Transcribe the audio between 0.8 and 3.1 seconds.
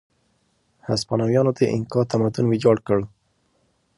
هسپانویانو د اینکا تمدن ویجاړ کړ.